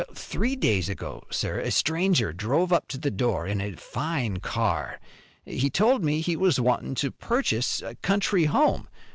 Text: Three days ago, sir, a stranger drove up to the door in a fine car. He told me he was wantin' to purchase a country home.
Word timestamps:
Three 0.15 0.55
days 0.55 0.89
ago, 0.89 1.21
sir, 1.29 1.59
a 1.59 1.69
stranger 1.69 2.33
drove 2.33 2.73
up 2.73 2.87
to 2.87 2.97
the 2.97 3.11
door 3.11 3.45
in 3.45 3.61
a 3.61 3.73
fine 3.75 4.37
car. 4.37 4.99
He 5.45 5.69
told 5.69 6.03
me 6.03 6.21
he 6.21 6.35
was 6.35 6.59
wantin' 6.59 6.95
to 6.95 7.11
purchase 7.11 7.83
a 7.83 7.93
country 7.93 8.45
home. 8.45 8.87